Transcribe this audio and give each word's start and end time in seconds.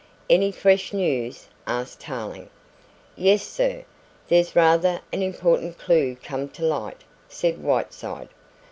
"Any 0.31 0.51
fresh 0.51 0.93
news?" 0.93 1.47
asked 1.67 2.01
Tarling. 2.01 2.49
"Yes, 3.15 3.43
sir, 3.43 3.85
there's 4.29 4.55
rather 4.55 5.01
an 5.13 5.21
important 5.21 5.77
clue 5.77 6.15
come 6.23 6.49
to 6.57 6.65
light," 6.65 7.03
said 7.29 7.61
Whiteside. 7.63 8.29